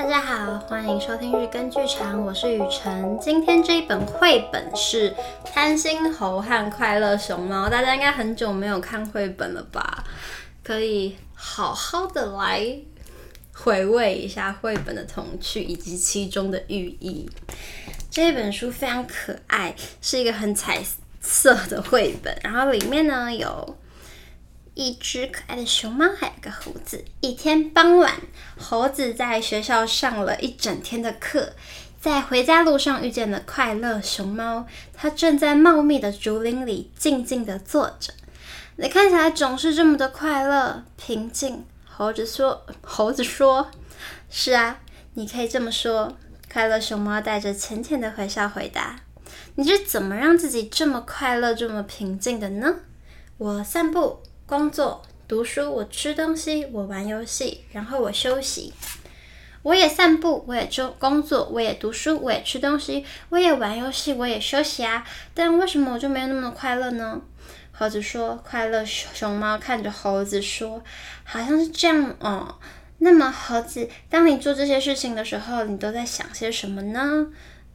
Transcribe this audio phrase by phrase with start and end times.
[0.00, 3.18] 大家好，欢迎收听日更剧场，我是雨辰。
[3.20, 5.10] 今天这一本绘本是
[5.44, 10.02] 《贪心猴和快乐熊猫》，大家应该很久没有看绘本了吧？
[10.64, 12.78] 可以好好的来
[13.52, 17.28] 回味一下绘本的童趣以及其中的寓意。
[18.10, 20.82] 这本书非常可爱，是一个很彩
[21.20, 23.76] 色的绘本，然后里面呢有。
[24.80, 27.04] 一只可爱的熊猫，还有个猴子。
[27.20, 28.14] 一天傍晚，
[28.56, 31.52] 猴子在学校上了一整天的课，
[32.00, 34.66] 在回家路上遇见了快乐熊猫。
[34.94, 38.14] 它正在茂密的竹林里静静地坐着。
[38.76, 41.66] 你看起来总是这么的快乐平静。
[41.84, 43.70] 猴子说：“猴子说，
[44.30, 44.80] 是啊，
[45.12, 46.16] 你可以这么说。”
[46.50, 48.98] 快乐熊猫带着浅浅的微笑回答
[49.56, 52.76] ：“你是怎么让自己这么快乐、这么平静的呢？”
[53.36, 54.22] 我散步。
[54.50, 58.72] 工作、读书，我吃东西，我玩游戏，然后我休息。
[59.62, 65.06] 我也散步，我也做工作，我也读书，我也吃东西，我也玩游戏，我也休息啊。
[65.34, 67.20] 但为什么我就没有那么快乐呢？
[67.70, 70.82] 猴子说：“快乐熊猫看着猴子说，
[71.22, 72.56] 好像是这样哦。
[72.98, 77.28] 那么猴子，当你做这些事情的时候，你都在想些什么呢？”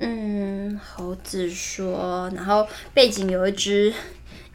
[0.00, 3.92] 嗯，猴子说，然后背景有一只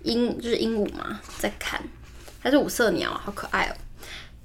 [0.02, 1.80] 鹦，就是鹦鹉嘛，在看。
[2.48, 3.76] 它是五色鸟，好可爱哦！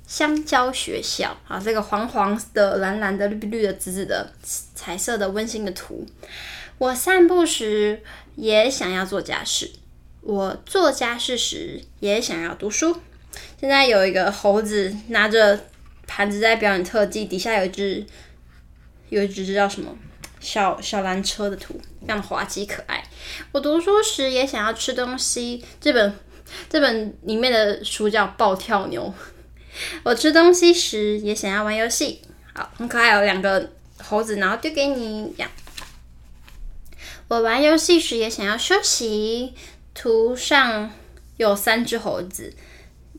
[0.08, 4.33] 香蕉学校啊，这个黄黄的、蓝蓝的、绿绿的、紫紫的、
[4.75, 6.05] 彩色的、温馨的图。
[6.78, 8.03] 我散步时
[8.34, 9.70] 也想要做家事，
[10.20, 13.00] 我做家事时也想要读书。
[13.61, 15.61] 现在有一个猴子拿着
[16.09, 18.05] 盘子在表演特技，底下有一只
[19.11, 19.97] 有一只叫什么
[20.41, 23.05] 小小蓝车的图，非常滑稽可爱。
[23.53, 26.12] 我读书时也想要吃东西，这本。
[26.69, 29.12] 这本里面的书叫《暴跳牛》。
[30.05, 32.20] 我吃东西时也想要玩游戏，
[32.53, 35.48] 好，很可爱，有两个猴子，然后丢给你养。
[37.28, 39.55] 我玩游戏时也想要休息。
[39.94, 40.91] 图上
[41.37, 42.53] 有三只猴子，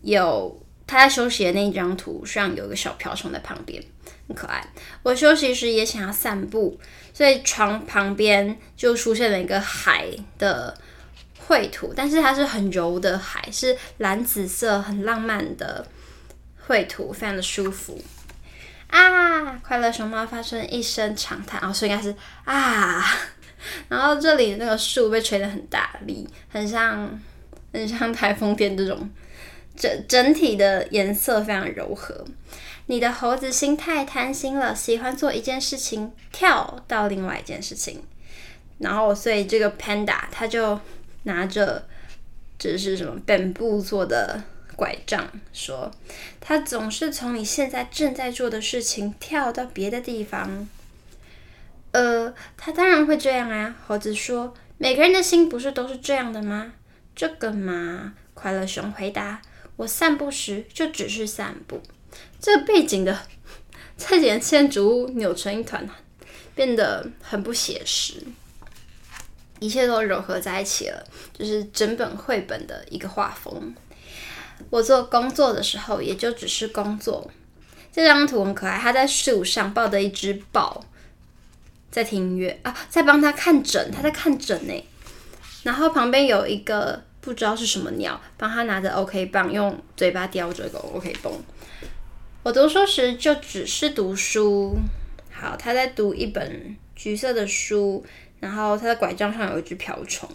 [0.01, 3.83] 有他在休息的那一张图上有个小瓢虫在旁边，
[4.27, 4.63] 很可爱。
[5.03, 6.79] 我休息时也想要散步，
[7.13, 10.07] 所以床旁边就出现了一个海
[10.39, 10.75] 的。
[11.47, 15.85] 绘图，但是它是很柔的海，是蓝紫色，很浪漫的
[16.65, 18.01] 绘图，非常的舒服
[18.87, 19.59] 啊！
[19.61, 22.15] 快乐熊猫发出一声长叹，哦，所以应该是
[22.45, 23.05] 啊。
[23.89, 27.19] 然后这里那个树被吹得很大力，很像
[27.73, 29.09] 很像台风天这种，
[29.75, 32.25] 整整体的颜色非常柔和。
[32.87, 38.03] 你的猴子心太贪心了，喜欢做一件事情跳到另外一件事情，
[38.79, 40.79] 然后所以这个 panda 它就。
[41.23, 41.87] 拿着
[42.57, 44.43] 这是什么本部做的
[44.75, 45.91] 拐杖，说
[46.39, 50.67] 他总是从你现在正在做的事情跳到别的地方。
[51.91, 53.75] 呃，他当然会这样啊。
[53.85, 56.73] 猴子说：“每个人的心不是都是这样的吗？”
[57.15, 59.41] 这个嘛，快乐熊回答
[59.77, 61.81] ：“我散步时就只是散步。”
[62.41, 63.19] 这背景的
[63.95, 65.87] 这几间竹屋扭成一团，
[66.55, 68.23] 变得很不写实。
[69.63, 71.01] 一切都融合在一起了，
[71.31, 73.73] 就是整本绘本的一个画风。
[74.69, 77.31] 我做工作的时候，也就只是工作。
[77.93, 80.83] 这张图很可爱，他在树上抱着一只豹，
[81.89, 84.83] 在听音乐啊，在帮他看诊，他在看诊呢。
[85.63, 91.31] 然后旁边有一个不知道是什么鸟，帮他拿着 OK 棒，用嘴巴叼着个 OK 棒。
[92.43, 94.75] 我读书时就只是读书。
[95.31, 98.05] 好，他在读一本橘色的书。
[98.43, 100.29] 然后他的拐杖上有一只瓢虫，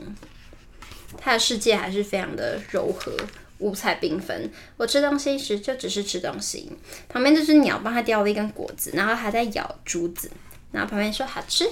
[1.19, 3.15] 他的世界还是非常的柔和、
[3.59, 4.51] 五彩缤纷。
[4.79, 6.73] 我吃东西时就只是吃东西，
[7.07, 10.31] 旁边这只鸟帮他叼了一根果子，然后还在咬珠子，
[10.73, 11.69] 然后旁边说好吃。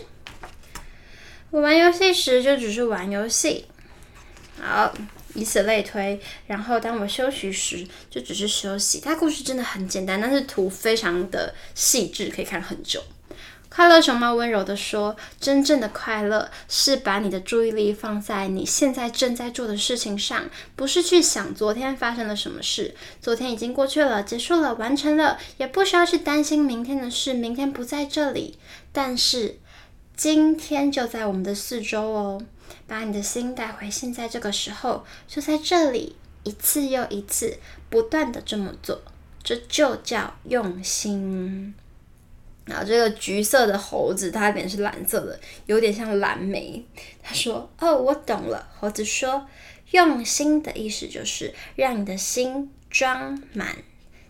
[1.51, 3.65] 我玩游戏时就只是玩游戏，
[4.61, 4.93] 好，
[5.33, 6.21] 以此类推。
[6.47, 9.01] 然后当我休息时就只是休息。
[9.01, 13.03] 他故事真的很简单，但是图非常的细致，可以看很久。
[13.76, 22.94] 快乐熊猫温柔地说：“真正的快乐是把你的注意力放在你现在正在做的事情上，不是去想昨天发生了什么事。
[23.20, 28.58] 昨天已经过去了，结束了，完成了，也不需要去担心明天的事，明天不在这里。
[28.93, 29.58] 但是
[30.17, 32.40] 今天就在我们的四周哦。
[32.87, 37.58] 把你的心带回现在这个时候，就在这里，一次又一次，
[37.90, 39.02] 不断地这么做，
[39.43, 41.75] 这就叫用心。”
[42.67, 46.85] 然后这个橘色的猴子，它脸是蓝色的，有点像蓝莓。
[47.23, 49.47] 他说：“哦，我懂了。”猴子说
[49.93, 53.77] ：“用心的意思就是让你的心装满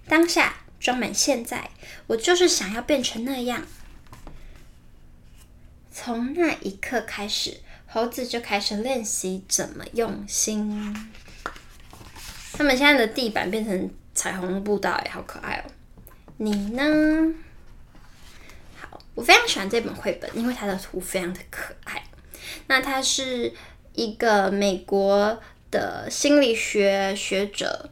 [0.07, 1.71] 当下，装满现在，
[2.09, 3.63] 我就是想要变成那样。
[5.91, 10.95] 从那一刻开始，猴子就开始练习怎么用心。
[12.53, 15.71] 他们现在的地板变成彩虹步道，哎，好可爱哦！
[16.37, 17.35] 你呢？
[19.17, 22.05] 我非常喜欢这本绘本，因为它的图非常的可爱。
[22.69, 23.51] 那它是
[23.95, 27.89] 一个美国的心理学学者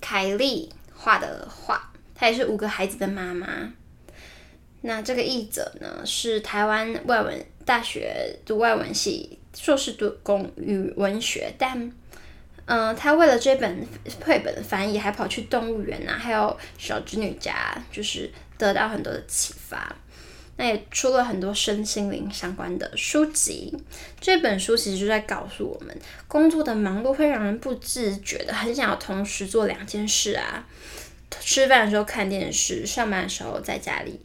[0.00, 3.72] 凯莉画的画，她也是五个孩子的妈妈。
[4.82, 11.92] 那这个译者呢，是台湾外文大学读外文系，硕士读公语文学，但，
[12.66, 13.84] 嗯、他为了这本
[14.24, 19.96] 绘本的翻译，还跑去动物园啊，还有小侄女家，就是得到很多的启发。
[20.58, 23.74] 那也出了很多身心灵相关的书籍。
[24.20, 30.66] 这本书其实就在告诉我们，工作的忙碌会让人不自觉的很想要同时做两件事啊，
[31.40, 34.20] 吃饭的时候看电视，上班的时候在家里。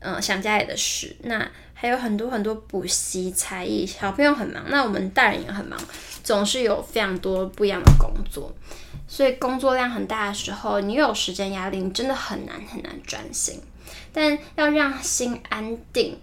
[0.00, 5.76] 嗯，想家里的事，那还有很多很多补习才艺，小朋友很忙，那我们大人也很忙，
[6.22, 8.54] 总是有非常多不一样的工作，
[9.08, 13.60] 所以工作量很大的时候，你有时间压力，你真的很难很难专心。
[14.12, 16.18] 但要让心安定，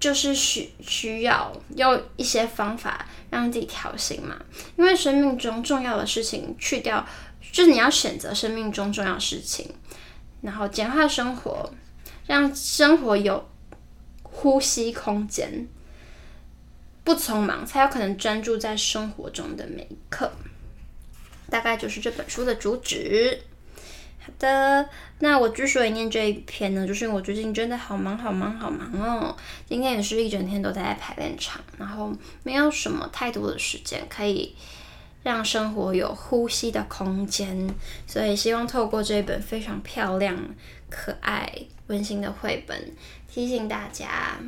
[0.00, 4.36] 就是需需要用一些方法让自己调心嘛，
[4.76, 7.06] 因为生命中重要的事情去掉，
[7.52, 9.74] 就是你要选择生命中重要事情，
[10.42, 11.72] 然后简化生活。
[12.26, 13.48] 让生活有
[14.22, 15.66] 呼吸空间，
[17.02, 20.30] 不匆忙，才有可能专注在生活中的每一刻。
[21.48, 23.40] 大概就是这本书的主旨。
[24.28, 24.86] 好的，
[25.20, 29.34] 那我之所以念这一篇呢，就是因为我最近真的好忙好忙好忙哦。
[29.66, 34.54] 今天也是一整天都在排练场，然后没有什么太多的时间可以
[35.22, 37.74] 让生活有呼吸的空间，
[38.06, 40.36] 所以希望透过这一本非常漂亮、
[40.90, 41.50] 可爱。
[41.86, 42.92] 温馨的绘本
[43.32, 44.38] 提醒大家，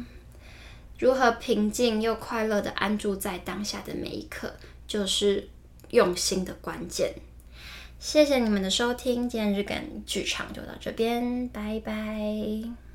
[0.99, 4.53] 如何平静又快乐的安住在当下的每一刻，
[4.87, 5.49] 就是
[5.89, 7.15] 用心的关键。
[8.01, 12.90] 谢谢你们的收听，今天日更剧场就到这边，拜拜。